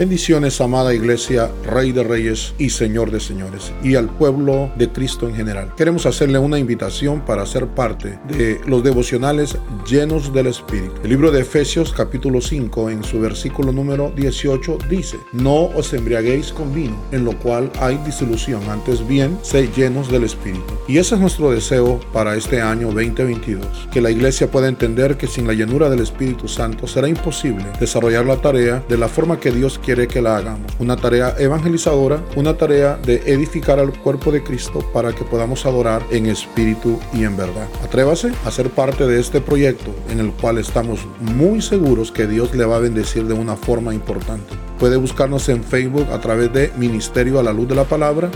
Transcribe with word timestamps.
Bendiciones, 0.00 0.62
amada 0.62 0.94
iglesia, 0.94 1.50
Rey 1.62 1.92
de 1.92 2.02
Reyes 2.02 2.54
y 2.56 2.70
Señor 2.70 3.10
de 3.10 3.20
Señores, 3.20 3.70
y 3.82 3.96
al 3.96 4.08
pueblo 4.08 4.72
de 4.76 4.88
Cristo 4.88 5.28
en 5.28 5.34
general. 5.34 5.74
Queremos 5.76 6.06
hacerle 6.06 6.38
una 6.38 6.58
invitación 6.58 7.20
para 7.20 7.44
ser 7.44 7.66
parte 7.66 8.18
de 8.26 8.62
los 8.64 8.82
devocionales 8.82 9.58
llenos 9.86 10.32
del 10.32 10.46
Espíritu. 10.46 10.94
El 11.04 11.10
libro 11.10 11.30
de 11.30 11.42
Efesios 11.42 11.92
capítulo 11.92 12.40
5 12.40 12.88
en 12.88 13.04
su 13.04 13.20
versículo 13.20 13.72
número 13.72 14.10
18 14.16 14.78
dice, 14.88 15.18
no 15.34 15.64
os 15.64 15.92
embriaguéis 15.92 16.50
con 16.50 16.72
vino, 16.72 16.96
en 17.12 17.26
lo 17.26 17.38
cual 17.38 17.70
hay 17.78 17.98
disolución, 17.98 18.62
antes 18.70 19.06
bien, 19.06 19.38
sé 19.42 19.68
llenos 19.76 20.10
del 20.10 20.24
Espíritu. 20.24 20.72
Y 20.88 20.96
ese 20.96 21.16
es 21.16 21.20
nuestro 21.20 21.50
deseo 21.50 22.00
para 22.10 22.36
este 22.36 22.62
año 22.62 22.86
2022, 22.86 23.88
que 23.92 24.00
la 24.00 24.10
iglesia 24.10 24.50
pueda 24.50 24.68
entender 24.68 25.18
que 25.18 25.26
sin 25.26 25.46
la 25.46 25.52
llenura 25.52 25.90
del 25.90 26.00
Espíritu 26.00 26.48
Santo 26.48 26.86
será 26.86 27.06
imposible 27.06 27.66
desarrollar 27.78 28.24
la 28.24 28.40
tarea 28.40 28.82
de 28.88 28.96
la 28.96 29.06
forma 29.06 29.38
que 29.38 29.50
Dios 29.50 29.78
quiere 29.78 29.89
quiere 29.90 30.06
que 30.06 30.22
la 30.22 30.36
hagamos. 30.36 30.70
Una 30.78 30.94
tarea 30.94 31.34
evangelizadora, 31.36 32.22
una 32.36 32.56
tarea 32.56 32.96
de 33.04 33.24
edificar 33.26 33.80
al 33.80 33.92
cuerpo 33.92 34.30
de 34.30 34.40
Cristo 34.40 34.88
para 34.92 35.12
que 35.12 35.24
podamos 35.24 35.66
adorar 35.66 36.00
en 36.12 36.26
espíritu 36.26 37.00
y 37.12 37.24
en 37.24 37.36
verdad. 37.36 37.66
Atrévase 37.82 38.30
a 38.44 38.52
ser 38.52 38.70
parte 38.70 39.04
de 39.08 39.18
este 39.18 39.40
proyecto 39.40 39.92
en 40.08 40.20
el 40.20 40.30
cual 40.30 40.58
estamos 40.58 41.00
muy 41.18 41.60
seguros 41.60 42.12
que 42.12 42.28
Dios 42.28 42.54
le 42.54 42.64
va 42.64 42.76
a 42.76 42.78
bendecir 42.78 43.24
de 43.24 43.34
una 43.34 43.56
forma 43.56 43.92
importante. 43.92 44.54
Puede 44.78 44.96
buscarnos 44.96 45.48
en 45.48 45.64
Facebook 45.64 46.06
a 46.12 46.20
través 46.20 46.52
de 46.52 46.70
Ministerio 46.76 47.40
a 47.40 47.42
la 47.42 47.52
Luz 47.52 47.66
de 47.66 47.74
la 47.74 47.82
Palabra, 47.82 48.30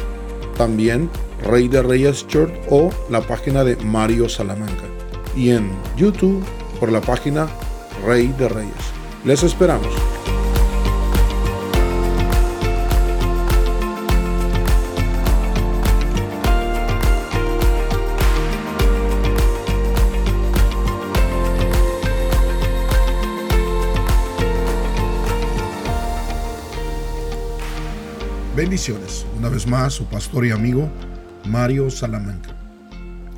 también 0.58 1.08
Rey 1.44 1.68
de 1.68 1.82
Reyes 1.82 2.26
Church 2.26 2.52
o 2.68 2.90
la 3.10 3.20
página 3.20 3.62
de 3.62 3.76
Mario 3.76 4.28
Salamanca. 4.28 4.86
Y 5.36 5.50
en 5.50 5.70
YouTube 5.96 6.42
por 6.80 6.90
la 6.90 7.00
página 7.00 7.46
Rey 8.04 8.34
de 8.36 8.48
Reyes. 8.48 8.74
Les 9.24 9.44
esperamos. 9.44 9.94
Bendiciones. 28.64 29.26
Una 29.36 29.50
vez 29.50 29.66
más, 29.66 29.92
su 29.92 30.06
pastor 30.06 30.46
y 30.46 30.50
amigo 30.50 30.90
Mario 31.46 31.90
Salamanca. 31.90 32.56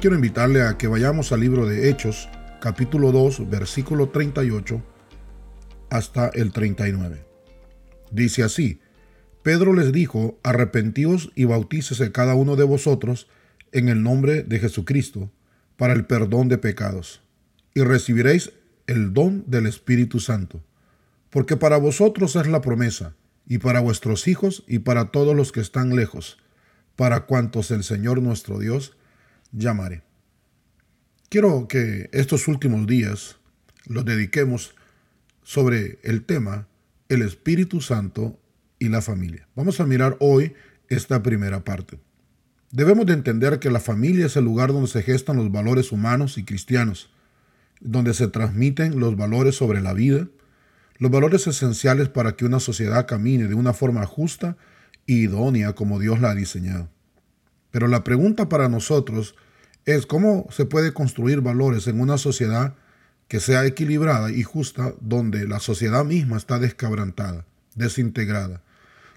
Quiero 0.01 0.15
invitarle 0.15 0.63
a 0.63 0.79
que 0.79 0.87
vayamos 0.87 1.33
al 1.33 1.41
libro 1.41 1.67
de 1.67 1.91
Hechos, 1.91 2.29
capítulo 2.61 3.11
2, 3.11 3.51
versículo 3.51 4.11
38 4.11 4.81
hasta 5.91 6.29
el 6.29 6.53
39. 6.53 7.27
Dice 8.13 8.45
así, 8.45 8.81
Pedro 9.43 9.73
les 9.73 9.91
dijo, 9.91 10.39
arrepentíos 10.45 11.33
y 11.35 11.45
bautícese 11.45 12.13
cada 12.13 12.37
uno 12.37 12.55
de 12.55 12.63
vosotros 12.63 13.27
en 13.73 13.89
el 13.89 14.05
nombre 14.05 14.45
de 14.45 14.61
Jesucristo 14.61 15.33
para 15.77 15.93
el 15.95 16.07
perdón 16.07 16.47
de 16.47 16.59
pecados, 16.59 17.21
y 17.75 17.81
recibiréis 17.81 18.53
el 18.87 19.13
don 19.13 19.43
del 19.49 19.67
Espíritu 19.67 20.21
Santo, 20.21 20.63
porque 21.31 21.57
para 21.57 21.79
vosotros 21.79 22.37
es 22.37 22.47
la 22.47 22.61
promesa 22.61 23.17
y 23.47 23.59
para 23.59 23.81
vuestros 23.81 24.29
hijos 24.29 24.65
y 24.67 24.81
para 24.81 25.07
todos 25.07 25.37
los 25.37 25.53
que 25.53 25.61
están 25.61 25.95
lejos, 25.95 26.39
para 26.97 27.27
cuantos 27.27 27.71
el 27.71 27.85
Señor 27.85 28.21
nuestro 28.21 28.59
Dios 28.59 28.97
llamaré. 29.53 30.03
Quiero 31.29 31.69
que 31.69 32.09
estos 32.13 32.49
últimos 32.49 32.87
días 32.87 33.37
los 33.87 34.05
dediquemos 34.05 34.75
sobre 35.43 35.99
el 36.03 36.25
tema 36.25 36.67
el 37.09 37.23
Espíritu 37.23 37.81
Santo 37.81 38.39
y 38.79 38.89
la 38.89 39.01
familia. 39.01 39.47
Vamos 39.55 39.81
a 39.81 39.87
mirar 39.87 40.17
hoy 40.21 40.55
esta 40.89 41.23
primera 41.23 41.65
parte. 41.65 41.99
Debemos 42.73 43.07
de 43.07 43.15
entender 43.15 43.59
que 43.59 43.71
la 43.71 43.81
familia 43.81 44.27
es 44.27 44.37
el 44.37 44.45
lugar 44.45 44.73
donde 44.73 44.89
se 44.89 45.03
gestan 45.03 45.37
los 45.37 45.51
valores 45.53 45.93
humanos 45.93 46.37
y 46.37 46.45
cristianos, 46.45 47.11
donde 47.81 48.13
se 48.13 48.29
transmiten 48.29 48.99
los 48.99 49.17
valores 49.17 49.55
sobre 49.55 49.81
la 49.81 49.95
vida, 49.95 50.29
los 50.99 51.11
valores 51.11 51.47
esenciales 51.47 52.09
para 52.09 52.33
que 52.33 52.45
una 52.45 52.61
sociedad 52.61 53.07
camine 53.07 53.49
de 53.49 53.55
una 53.55 53.73
forma 53.73 54.07
justa 54.07 54.57
y 55.07 55.25
idónea 55.25 55.75
como 55.75 55.99
Dios 55.99 56.21
la 56.21 56.31
ha 56.31 56.35
diseñado. 56.35 56.89
Pero 57.71 57.89
la 57.89 58.05
pregunta 58.05 58.49
para 58.49 58.69
nosotros 58.69 59.35
es 59.85 60.07
cómo 60.07 60.47
se 60.51 60.65
puede 60.65 60.93
construir 60.93 61.41
valores 61.41 61.87
en 61.87 62.01
una 62.01 62.19
sociedad 62.19 62.75
que 63.29 63.41
sea 63.41 63.67
equilibrada 63.67 64.31
y 64.31 64.43
justa, 64.43 64.95
donde 65.01 65.47
la 65.47 65.59
sociedad 65.59 66.05
misma 66.05 66.37
está 66.37 66.59
descabrantada, 66.59 67.45
desintegrada, 67.75 68.63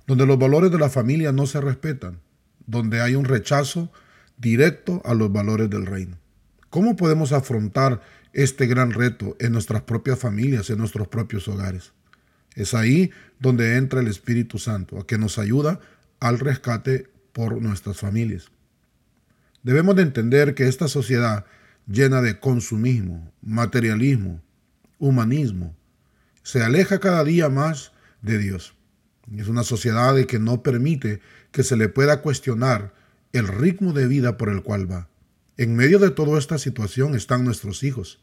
donde 0.07 0.25
los 0.25 0.39
valores 0.39 0.71
de 0.71 0.79
la 0.79 0.89
familia 0.89 1.31
no 1.31 1.45
se 1.45 1.61
respetan, 1.61 2.19
donde 2.65 3.01
hay 3.01 3.15
un 3.15 3.25
rechazo 3.25 3.91
directo 4.37 5.01
a 5.05 5.13
los 5.13 5.31
valores 5.31 5.69
del 5.69 5.85
reino. 5.85 6.17
¿Cómo 6.69 6.95
podemos 6.95 7.31
afrontar 7.31 8.01
este 8.33 8.67
gran 8.67 8.91
reto 8.91 9.35
en 9.39 9.51
nuestras 9.51 9.83
propias 9.83 10.19
familias, 10.19 10.69
en 10.69 10.77
nuestros 10.77 11.07
propios 11.07 11.47
hogares. 11.47 11.93
Es 12.55 12.73
ahí 12.73 13.11
donde 13.39 13.77
entra 13.77 14.01
el 14.01 14.07
Espíritu 14.07 14.57
Santo, 14.57 14.99
a 14.99 15.07
que 15.07 15.17
nos 15.17 15.37
ayuda 15.37 15.79
al 16.19 16.39
rescate 16.39 17.09
por 17.33 17.61
nuestras 17.61 17.97
familias. 17.97 18.51
Debemos 19.63 19.95
de 19.95 20.03
entender 20.03 20.55
que 20.55 20.67
esta 20.67 20.87
sociedad 20.87 21.45
llena 21.87 22.21
de 22.21 22.39
consumismo, 22.39 23.31
materialismo, 23.41 24.41
humanismo, 24.99 25.75
se 26.43 26.63
aleja 26.63 26.99
cada 26.99 27.23
día 27.23 27.49
más 27.49 27.91
de 28.21 28.37
Dios. 28.37 28.75
Es 29.35 29.47
una 29.47 29.63
sociedad 29.63 30.15
que 30.25 30.39
no 30.39 30.63
permite 30.63 31.21
que 31.51 31.63
se 31.63 31.77
le 31.77 31.89
pueda 31.89 32.21
cuestionar 32.21 32.93
el 33.33 33.47
ritmo 33.47 33.93
de 33.93 34.07
vida 34.07 34.37
por 34.37 34.49
el 34.49 34.63
cual 34.63 34.91
va. 34.91 35.07
En 35.59 35.75
medio 35.75 35.99
de 35.99 36.09
toda 36.09 36.39
esta 36.39 36.57
situación 36.57 37.15
están 37.15 37.43
nuestros 37.43 37.83
hijos, 37.83 38.21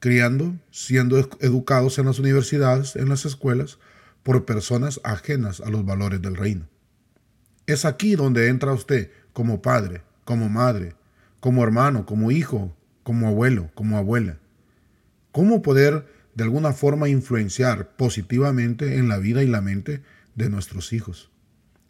criando, 0.00 0.56
siendo 0.72 1.16
educados 1.38 1.96
en 2.00 2.06
las 2.06 2.18
universidades, 2.18 2.96
en 2.96 3.08
las 3.08 3.24
escuelas, 3.24 3.78
por 4.24 4.44
personas 4.44 5.00
ajenas 5.04 5.60
a 5.60 5.70
los 5.70 5.86
valores 5.86 6.20
del 6.20 6.34
reino. 6.34 6.66
Es 7.68 7.84
aquí 7.84 8.16
donde 8.16 8.48
entra 8.48 8.72
usted 8.72 9.12
como 9.32 9.62
padre, 9.62 10.02
como 10.24 10.48
madre, 10.48 10.96
como 11.38 11.62
hermano, 11.62 12.04
como 12.04 12.32
hijo, 12.32 12.76
como 13.04 13.28
abuelo, 13.28 13.70
como 13.76 13.96
abuela. 13.96 14.40
¿Cómo 15.30 15.62
poder 15.62 16.04
de 16.34 16.42
alguna 16.42 16.72
forma 16.72 17.08
influenciar 17.08 17.94
positivamente 17.94 18.96
en 18.96 19.06
la 19.06 19.18
vida 19.18 19.44
y 19.44 19.46
la 19.46 19.60
mente 19.60 20.02
de 20.34 20.50
nuestros 20.50 20.92
hijos? 20.92 21.30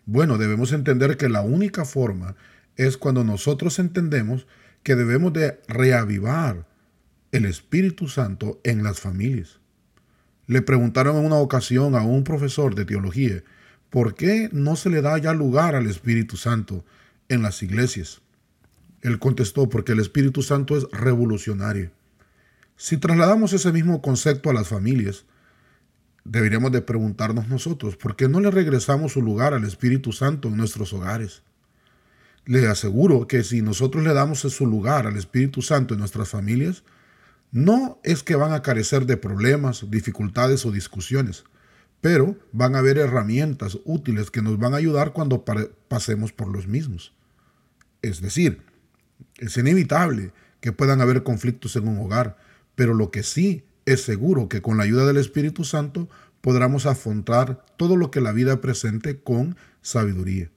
Bueno, 0.05 0.37
debemos 0.37 0.73
entender 0.73 1.17
que 1.17 1.31
la 1.31 1.41
única 1.41 1.87
forma 1.87 2.37
es 2.77 2.99
cuando 2.99 3.25
nosotros 3.25 3.79
entendemos 3.79 4.47
que 4.87 4.95
debemos 4.95 5.33
de 5.33 5.61
reavivar 5.67 6.65
el 7.33 7.45
Espíritu 7.45 8.07
Santo 8.07 8.61
en 8.63 8.85
las 8.85 9.01
familias. 9.01 9.59
Le 10.47 10.63
preguntaron 10.63 11.17
en 11.17 11.25
una 11.25 11.39
ocasión 11.39 11.97
a 11.97 12.03
un 12.03 12.23
profesor 12.23 12.77
de 12.77 12.85
teología, 12.85 13.43
¿por 13.91 14.15
qué 14.15 14.49
no 14.53 14.77
se 14.77 14.89
le 14.89 15.03
da 15.03 15.19
ya 15.19 15.35
lugar 15.35 15.75
al 15.75 15.89
Espíritu 15.89 16.37
Santo 16.37 16.85
en 17.29 17.43
las 17.43 17.65
iglesias? 17.65 18.21
Él 19.03 19.19
contestó, 19.19 19.69
porque 19.69 19.91
el 19.91 19.99
Espíritu 19.99 20.43
Santo 20.43 20.77
es 20.77 20.85
revolucionario. 20.93 21.91
Si 22.77 22.97
trasladamos 22.97 23.53
ese 23.55 23.73
mismo 23.73 24.01
concepto 24.01 24.51
a 24.51 24.55
las 24.55 24.69
familias, 24.69 25.25
deberíamos 26.23 26.71
de 26.71 26.83
preguntarnos 26.83 27.49
nosotros, 27.49 27.97
¿por 27.97 28.15
qué 28.15 28.29
no 28.29 28.39
le 28.39 28.53
regresamos 28.53 29.15
su 29.15 29.21
lugar 29.21 29.53
al 29.53 29.65
Espíritu 29.65 30.13
Santo 30.13 30.47
en 30.47 30.57
nuestros 30.57 30.93
hogares? 30.93 31.43
Le 32.47 32.69
aseguro 32.69 33.27
que 33.27 33.43
si 33.43 33.61
nosotros 33.61 34.05
le 34.05 34.15
damos 34.15 34.39
su 34.41 34.67
lugar 34.67 35.07
al 35.09 35.17
Espíritu 35.17 35.63
Santo 35.63 35.95
en 35.95 36.01
nuestras 36.01 36.29
familias, 36.29 36.85
no 37.51 37.99
es 38.05 38.23
que 38.23 38.37
van 38.37 38.53
a 38.53 38.63
carecer 38.63 39.05
de 39.05 39.17
problemas, 39.17 39.91
dificultades 39.91 40.65
o 40.65 40.71
discusiones, 40.71 41.45
pero 42.01 42.37
van 42.53 42.77
a 42.77 42.79
haber 42.79 42.99
herramientas 42.99 43.79
útiles 43.85 44.31
que 44.31 44.43
nos 44.43 44.59
van 44.59 44.75
a 44.75 44.77
ayudar 44.77 45.13
cuando 45.13 45.45
pasemos 45.89 46.33
por 46.33 46.49
los 46.49 46.69
mismos. 46.69 47.13
Es 48.01 48.21
decir, 48.21 48.63
es 49.39 49.57
inevitable 49.57 50.33
que 50.61 50.71
puedan 50.71 51.01
haber 51.01 51.25
conflictos 51.25 51.75
en 51.75 51.89
un 51.89 51.99
hogar, 51.99 52.37
pero 52.77 52.95
lo 52.95 53.11
que 53.11 53.25
sí 53.25 53.65
es 53.87 54.03
seguro 54.03 54.49
que 54.49 54.63
con 54.63 54.77
la 54.77 54.85
ayuda 54.85 55.05
del 55.05 55.17
Espíritu 55.17 55.65
Santo 55.65 56.09
podremos 56.41 56.87
afrontar 56.87 57.65
todo 57.77 57.97
lo 57.97 58.13
que 58.13 58.21
la 58.21 58.31
vida 58.31 58.61
presente 58.61 59.19
con 59.19 59.57
sabiduría. 59.83 60.51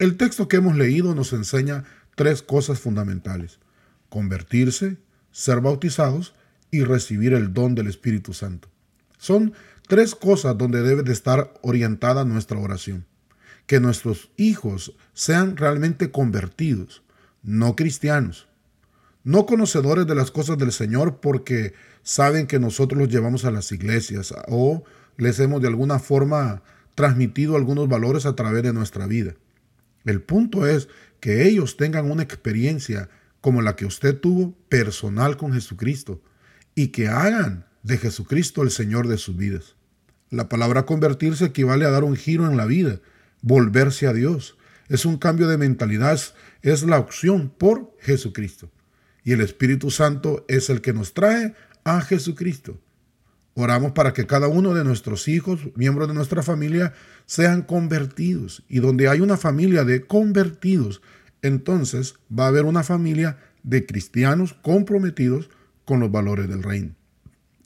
El 0.00 0.16
texto 0.16 0.48
que 0.48 0.56
hemos 0.56 0.76
leído 0.76 1.14
nos 1.14 1.34
enseña 1.34 1.84
tres 2.14 2.40
cosas 2.40 2.78
fundamentales. 2.78 3.58
Convertirse, 4.08 4.96
ser 5.30 5.60
bautizados 5.60 6.32
y 6.70 6.84
recibir 6.84 7.34
el 7.34 7.52
don 7.52 7.74
del 7.74 7.86
Espíritu 7.86 8.32
Santo. 8.32 8.70
Son 9.18 9.52
tres 9.88 10.14
cosas 10.14 10.56
donde 10.56 10.80
debe 10.80 11.02
de 11.02 11.12
estar 11.12 11.52
orientada 11.60 12.24
nuestra 12.24 12.58
oración. 12.58 13.04
Que 13.66 13.78
nuestros 13.78 14.30
hijos 14.38 14.96
sean 15.12 15.58
realmente 15.58 16.10
convertidos, 16.10 17.02
no 17.42 17.76
cristianos, 17.76 18.48
no 19.22 19.44
conocedores 19.44 20.06
de 20.06 20.14
las 20.14 20.30
cosas 20.30 20.56
del 20.56 20.72
Señor 20.72 21.20
porque 21.20 21.74
saben 22.02 22.46
que 22.46 22.58
nosotros 22.58 22.98
los 22.98 23.10
llevamos 23.10 23.44
a 23.44 23.50
las 23.50 23.70
iglesias 23.70 24.32
o 24.48 24.82
les 25.18 25.38
hemos 25.40 25.60
de 25.60 25.68
alguna 25.68 25.98
forma 25.98 26.62
transmitido 26.94 27.54
algunos 27.54 27.86
valores 27.86 28.24
a 28.24 28.34
través 28.34 28.62
de 28.62 28.72
nuestra 28.72 29.06
vida. 29.06 29.34
El 30.04 30.22
punto 30.22 30.66
es 30.66 30.88
que 31.20 31.46
ellos 31.46 31.76
tengan 31.76 32.10
una 32.10 32.22
experiencia 32.22 33.08
como 33.40 33.62
la 33.62 33.76
que 33.76 33.86
usted 33.86 34.18
tuvo 34.18 34.56
personal 34.68 35.36
con 35.36 35.52
Jesucristo 35.52 36.22
y 36.74 36.88
que 36.88 37.08
hagan 37.08 37.66
de 37.82 37.98
Jesucristo 37.98 38.62
el 38.62 38.70
Señor 38.70 39.08
de 39.08 39.18
sus 39.18 39.36
vidas. 39.36 39.76
La 40.30 40.48
palabra 40.48 40.86
convertirse 40.86 41.46
equivale 41.46 41.84
a 41.84 41.90
dar 41.90 42.04
un 42.04 42.16
giro 42.16 42.46
en 42.48 42.56
la 42.56 42.66
vida, 42.66 43.00
volverse 43.42 44.06
a 44.06 44.12
Dios. 44.12 44.56
Es 44.88 45.04
un 45.04 45.18
cambio 45.18 45.48
de 45.48 45.58
mentalidad, 45.58 46.20
es 46.62 46.82
la 46.82 46.98
opción 46.98 47.50
por 47.50 47.96
Jesucristo. 48.00 48.70
Y 49.24 49.32
el 49.32 49.40
Espíritu 49.40 49.90
Santo 49.90 50.44
es 50.48 50.70
el 50.70 50.80
que 50.80 50.92
nos 50.92 51.14
trae 51.14 51.54
a 51.84 52.00
Jesucristo. 52.00 52.80
Oramos 53.60 53.92
para 53.92 54.14
que 54.14 54.26
cada 54.26 54.48
uno 54.48 54.72
de 54.72 54.84
nuestros 54.84 55.28
hijos, 55.28 55.60
miembros 55.74 56.08
de 56.08 56.14
nuestra 56.14 56.42
familia, 56.42 56.94
sean 57.26 57.60
convertidos. 57.60 58.64
Y 58.70 58.78
donde 58.78 59.06
hay 59.06 59.20
una 59.20 59.36
familia 59.36 59.84
de 59.84 60.06
convertidos, 60.06 61.02
entonces 61.42 62.14
va 62.36 62.46
a 62.46 62.48
haber 62.48 62.64
una 62.64 62.82
familia 62.82 63.36
de 63.62 63.84
cristianos 63.84 64.54
comprometidos 64.54 65.50
con 65.84 66.00
los 66.00 66.10
valores 66.10 66.48
del 66.48 66.62
reino. 66.62 66.94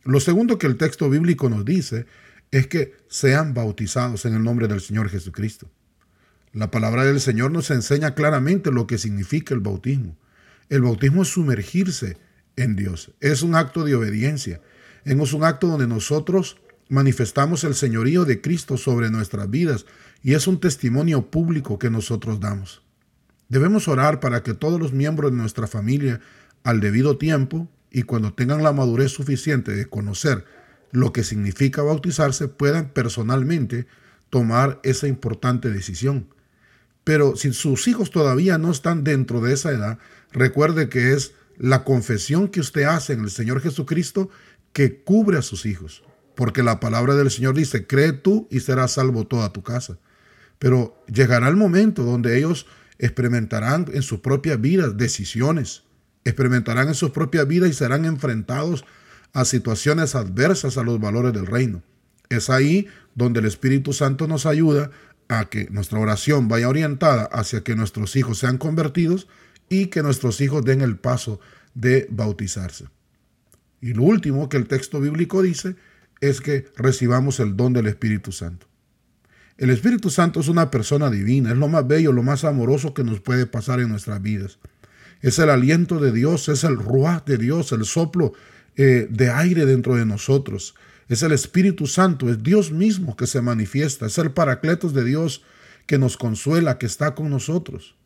Lo 0.02 0.18
segundo 0.18 0.58
que 0.58 0.66
el 0.66 0.78
texto 0.78 1.08
bíblico 1.08 1.48
nos 1.48 1.64
dice 1.64 2.06
es 2.50 2.66
que 2.66 2.94
sean 3.06 3.54
bautizados 3.54 4.24
en 4.24 4.34
el 4.34 4.42
nombre 4.42 4.66
del 4.66 4.80
Señor 4.80 5.08
Jesucristo. 5.08 5.70
La 6.52 6.72
palabra 6.72 7.04
del 7.04 7.20
Señor 7.20 7.52
nos 7.52 7.70
enseña 7.70 8.16
claramente 8.16 8.72
lo 8.72 8.88
que 8.88 8.98
significa 8.98 9.54
el 9.54 9.60
bautismo. 9.60 10.16
El 10.68 10.82
bautismo 10.82 11.22
es 11.22 11.28
sumergirse 11.28 12.16
en 12.56 12.74
Dios, 12.74 13.12
es 13.20 13.42
un 13.42 13.54
acto 13.54 13.84
de 13.84 13.94
obediencia, 13.94 14.60
es 15.04 15.32
un 15.32 15.44
acto 15.44 15.66
donde 15.66 15.86
nosotros 15.86 16.58
manifestamos 16.88 17.64
el 17.64 17.74
señorío 17.74 18.24
de 18.24 18.40
Cristo 18.40 18.76
sobre 18.76 19.10
nuestras 19.10 19.50
vidas 19.50 19.86
y 20.22 20.34
es 20.34 20.46
un 20.46 20.60
testimonio 20.60 21.30
público 21.30 21.78
que 21.78 21.90
nosotros 21.90 22.40
damos. 22.40 22.82
Debemos 23.48 23.88
orar 23.88 24.20
para 24.20 24.42
que 24.42 24.54
todos 24.54 24.80
los 24.80 24.92
miembros 24.92 25.30
de 25.30 25.36
nuestra 25.36 25.66
familia, 25.66 26.20
al 26.62 26.80
debido 26.80 27.18
tiempo 27.18 27.68
y 27.90 28.02
cuando 28.02 28.32
tengan 28.32 28.62
la 28.62 28.72
madurez 28.72 29.12
suficiente 29.12 29.72
de 29.72 29.86
conocer 29.86 30.44
lo 30.90 31.12
que 31.12 31.24
significa 31.24 31.82
bautizarse, 31.82 32.48
puedan 32.48 32.88
personalmente 32.90 33.86
tomar 34.30 34.80
esa 34.82 35.06
importante 35.08 35.70
decisión. 35.70 36.28
Pero 37.04 37.36
si 37.36 37.52
sus 37.52 37.86
hijos 37.86 38.10
todavía 38.10 38.56
no 38.58 38.70
están 38.70 39.04
dentro 39.04 39.40
de 39.40 39.52
esa 39.52 39.70
edad, 39.70 39.98
recuerde 40.32 40.88
que 40.88 41.12
es 41.12 41.34
la 41.58 41.84
confesión 41.84 42.48
que 42.48 42.60
usted 42.60 42.84
hace 42.84 43.12
en 43.12 43.20
el 43.20 43.30
Señor 43.30 43.60
Jesucristo 43.60 44.30
que 44.74 45.02
cubre 45.02 45.38
a 45.38 45.42
sus 45.42 45.64
hijos. 45.64 46.04
Porque 46.34 46.62
la 46.62 46.80
palabra 46.80 47.14
del 47.14 47.30
Señor 47.30 47.54
dice, 47.54 47.86
cree 47.86 48.12
tú 48.12 48.48
y 48.50 48.60
serás 48.60 48.92
salvo 48.92 49.26
toda 49.26 49.52
tu 49.52 49.62
casa. 49.62 49.98
Pero 50.58 51.02
llegará 51.06 51.48
el 51.48 51.56
momento 51.56 52.02
donde 52.02 52.36
ellos 52.36 52.66
experimentarán 52.98 53.86
en 53.94 54.02
sus 54.02 54.20
propias 54.20 54.60
vidas 54.60 54.96
decisiones, 54.96 55.84
experimentarán 56.24 56.88
en 56.88 56.94
sus 56.94 57.10
propias 57.10 57.46
vidas 57.46 57.70
y 57.70 57.72
serán 57.72 58.04
enfrentados 58.04 58.84
a 59.32 59.44
situaciones 59.44 60.14
adversas 60.14 60.76
a 60.76 60.82
los 60.82 61.00
valores 61.00 61.32
del 61.32 61.46
reino. 61.46 61.82
Es 62.28 62.50
ahí 62.50 62.88
donde 63.14 63.40
el 63.40 63.46
Espíritu 63.46 63.92
Santo 63.92 64.26
nos 64.26 64.44
ayuda 64.44 64.90
a 65.28 65.48
que 65.48 65.68
nuestra 65.70 65.98
oración 65.98 66.48
vaya 66.48 66.68
orientada 66.68 67.24
hacia 67.24 67.62
que 67.62 67.76
nuestros 67.76 68.16
hijos 68.16 68.38
sean 68.38 68.58
convertidos 68.58 69.28
y 69.68 69.86
que 69.86 70.02
nuestros 70.02 70.40
hijos 70.40 70.64
den 70.64 70.80
el 70.80 70.96
paso 70.96 71.40
de 71.74 72.06
bautizarse. 72.10 72.86
Y 73.84 73.92
lo 73.92 74.04
último 74.04 74.48
que 74.48 74.56
el 74.56 74.66
texto 74.66 74.98
bíblico 74.98 75.42
dice 75.42 75.76
es 76.22 76.40
que 76.40 76.64
recibamos 76.74 77.38
el 77.38 77.54
don 77.54 77.74
del 77.74 77.86
Espíritu 77.86 78.32
Santo. 78.32 78.66
El 79.58 79.68
Espíritu 79.68 80.08
Santo 80.08 80.40
es 80.40 80.48
una 80.48 80.70
persona 80.70 81.10
divina, 81.10 81.50
es 81.50 81.58
lo 81.58 81.68
más 81.68 81.86
bello, 81.86 82.10
lo 82.10 82.22
más 82.22 82.44
amoroso 82.44 82.94
que 82.94 83.04
nos 83.04 83.20
puede 83.20 83.44
pasar 83.44 83.80
en 83.80 83.90
nuestras 83.90 84.22
vidas. 84.22 84.58
Es 85.20 85.38
el 85.38 85.50
aliento 85.50 86.00
de 86.00 86.12
Dios, 86.12 86.48
es 86.48 86.64
el 86.64 86.78
ruaj 86.78 87.26
de 87.26 87.36
Dios, 87.36 87.72
el 87.72 87.84
soplo 87.84 88.32
eh, 88.76 89.06
de 89.10 89.28
aire 89.28 89.66
dentro 89.66 89.96
de 89.96 90.06
nosotros. 90.06 90.74
Es 91.10 91.22
el 91.22 91.32
Espíritu 91.32 91.86
Santo, 91.86 92.30
es 92.30 92.42
Dios 92.42 92.72
mismo 92.72 93.16
que 93.16 93.26
se 93.26 93.42
manifiesta, 93.42 94.06
es 94.06 94.16
el 94.16 94.30
paracletos 94.30 94.94
de 94.94 95.04
Dios 95.04 95.42
que 95.84 95.98
nos 95.98 96.16
consuela, 96.16 96.78
que 96.78 96.86
está 96.86 97.14
con 97.14 97.28
nosotros. 97.28 97.96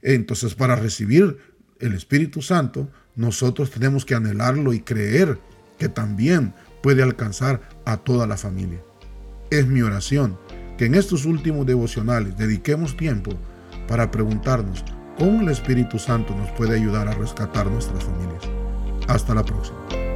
Entonces, 0.00 0.54
para 0.54 0.74
recibir 0.74 1.36
el 1.80 1.94
Espíritu 1.94 2.42
Santo, 2.42 2.88
nosotros 3.16 3.70
tenemos 3.70 4.04
que 4.04 4.14
anhelarlo 4.14 4.72
y 4.72 4.80
creer 4.80 5.38
que 5.78 5.88
también 5.88 6.54
puede 6.82 7.02
alcanzar 7.02 7.60
a 7.84 7.96
toda 7.98 8.26
la 8.26 8.36
familia. 8.36 8.80
Es 9.50 9.66
mi 9.66 9.82
oración 9.82 10.38
que 10.76 10.86
en 10.86 10.94
estos 10.94 11.24
últimos 11.24 11.66
devocionales 11.66 12.36
dediquemos 12.36 12.96
tiempo 12.96 13.32
para 13.88 14.10
preguntarnos 14.10 14.84
cómo 15.18 15.40
el 15.40 15.48
Espíritu 15.48 15.98
Santo 15.98 16.34
nos 16.36 16.50
puede 16.52 16.76
ayudar 16.76 17.08
a 17.08 17.14
rescatar 17.14 17.66
nuestras 17.66 18.04
familias. 18.04 18.42
Hasta 19.08 19.34
la 19.34 19.44
próxima. 19.44 20.07